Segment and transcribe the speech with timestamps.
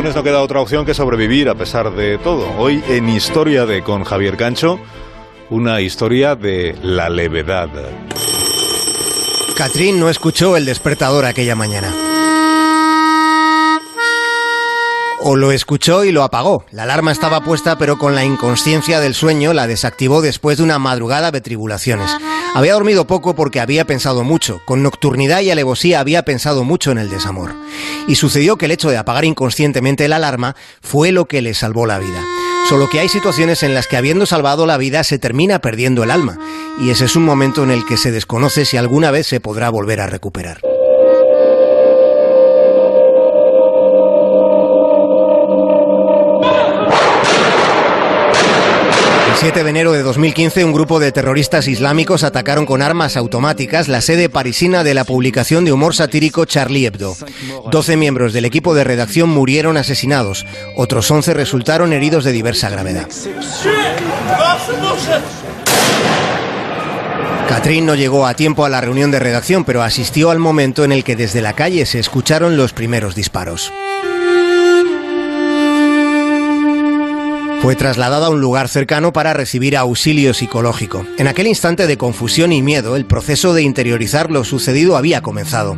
[0.00, 2.48] no queda otra opción que sobrevivir a pesar de todo.
[2.56, 4.80] Hoy en Historia de con Javier Cancho,
[5.50, 7.68] una historia de la levedad.
[9.54, 12.01] Catrín no escuchó el despertador aquella mañana.
[15.24, 16.64] O lo escuchó y lo apagó.
[16.72, 20.80] La alarma estaba puesta, pero con la inconsciencia del sueño la desactivó después de una
[20.80, 22.10] madrugada de tribulaciones.
[22.54, 24.60] Había dormido poco porque había pensado mucho.
[24.66, 27.54] Con nocturnidad y alevosía había pensado mucho en el desamor.
[28.08, 31.86] Y sucedió que el hecho de apagar inconscientemente la alarma fue lo que le salvó
[31.86, 32.20] la vida.
[32.68, 36.10] Solo que hay situaciones en las que habiendo salvado la vida se termina perdiendo el
[36.10, 36.36] alma.
[36.80, 39.70] Y ese es un momento en el que se desconoce si alguna vez se podrá
[39.70, 40.71] volver a recuperar.
[49.42, 54.00] 7 de enero de 2015, un grupo de terroristas islámicos atacaron con armas automáticas la
[54.00, 57.16] sede parisina de la publicación de humor satírico Charlie Hebdo.
[57.68, 63.08] 12 miembros del equipo de redacción murieron asesinados, otros 11 resultaron heridos de diversa gravedad.
[67.48, 70.92] Catrín no llegó a tiempo a la reunión de redacción, pero asistió al momento en
[70.92, 73.72] el que desde la calle se escucharon los primeros disparos.
[77.62, 81.06] Fue trasladada a un lugar cercano para recibir auxilio psicológico.
[81.16, 85.76] En aquel instante de confusión y miedo, el proceso de interiorizar lo sucedido había comenzado.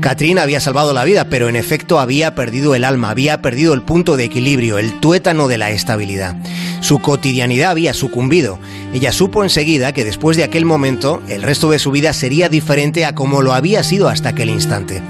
[0.00, 3.80] Catrín había salvado la vida, pero en efecto había perdido el alma, había perdido el
[3.80, 6.36] punto de equilibrio, el tuétano de la estabilidad.
[6.82, 8.58] Su cotidianidad había sucumbido.
[8.92, 13.04] Ella supo enseguida que después de aquel momento, el resto de su vida sería diferente
[13.04, 15.00] a como lo había sido hasta aquel instante.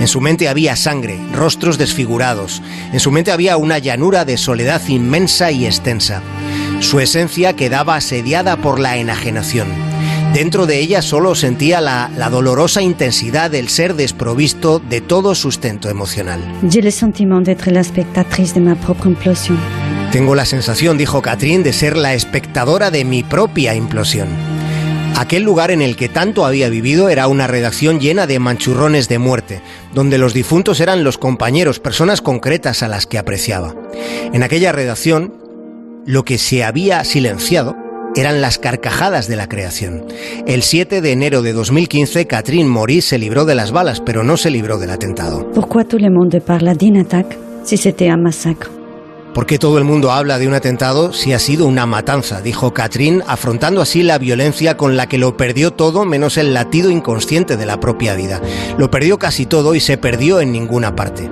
[0.00, 2.62] En su mente había sangre, rostros desfigurados.
[2.94, 6.22] En su mente había una llanura de soledad inmensa y extensa.
[6.80, 9.68] Su esencia quedaba asediada por la enajenación.
[10.32, 16.40] Dentro de ella solo sentía la, dolorosa intensidad del ser desprovisto de todo sustento emocional.
[16.62, 19.87] J'ai le sentiment d'être la spectatrice de ma propre implosion.
[20.12, 24.28] Tengo la sensación, dijo Catherine, de ser la espectadora de mi propia implosión.
[25.18, 29.18] Aquel lugar en el que tanto había vivido era una redacción llena de manchurrones de
[29.18, 29.60] muerte,
[29.92, 33.74] donde los difuntos eran los compañeros, personas concretas a las que apreciaba.
[34.32, 35.34] En aquella redacción,
[36.06, 37.76] lo que se había silenciado
[38.16, 40.06] eran las carcajadas de la creación.
[40.46, 44.38] El 7 de enero de 2015, Catherine Maurice se libró de las balas, pero no
[44.38, 45.50] se libró del atentado.
[45.52, 48.22] Pourquoi tout le d'une attaque si c'était un
[49.34, 52.40] ¿Por qué todo el mundo habla de un atentado si ha sido una matanza?
[52.40, 56.90] dijo Catherine, afrontando así la violencia con la que lo perdió todo menos el latido
[56.90, 58.40] inconsciente de la propia vida.
[58.78, 61.30] Lo perdió casi todo y se perdió en ninguna parte.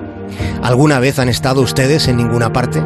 [0.62, 2.82] ¿Alguna vez han estado ustedes en ninguna parte?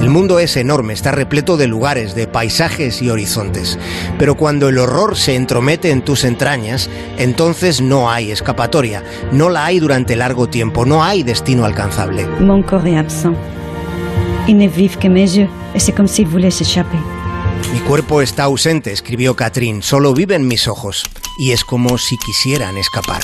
[0.00, 3.78] El mundo es enorme, está repleto de lugares, de paisajes y horizontes.
[4.18, 9.02] Pero cuando el horror se entromete en tus entrañas, entonces no hay escapatoria,
[9.32, 12.26] no la hay durante largo tiempo, no hay destino alcanzable.
[12.38, 13.36] Mon corps est absent.
[14.48, 17.00] Il ne que s'échapper.
[17.72, 21.02] Mi cuerpo está ausente, escribió Catherine, solo viven mis ojos,
[21.36, 23.22] y es como si quisieran escapar.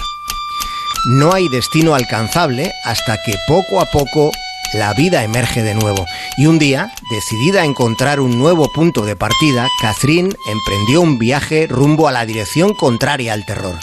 [1.21, 4.33] No hay destino alcanzable hasta que poco a poco
[4.75, 6.07] la vida emerge de nuevo.
[6.39, 11.69] Y un día, decidida a encontrar un nuevo punto de partida, Catherine emprendió un viaje
[11.69, 13.79] rumbo a la dirección contraria al terror.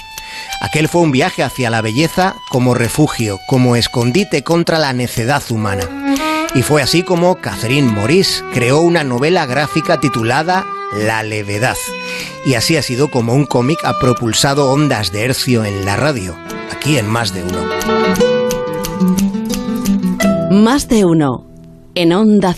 [0.61, 5.87] Aquel fue un viaje hacia la belleza como refugio, como escondite contra la necedad humana.
[6.55, 10.65] Y fue así como Catherine Maurice creó una novela gráfica titulada
[11.05, 11.77] La levedad.
[12.45, 16.35] Y así ha sido como un cómic ha propulsado ondas de hercio en la radio,
[16.71, 17.59] aquí en Más de Uno.
[20.51, 21.45] Más de Uno,
[21.93, 22.55] en Onda